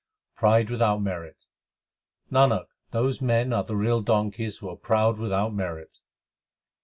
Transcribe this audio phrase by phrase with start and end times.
[0.35, 1.37] Pride without merit:
[2.31, 5.99] Nanak, those men are the real donkeys who are proud without merit.